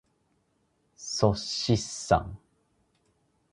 [0.01, 0.03] っ
[0.95, 2.39] そしっさん。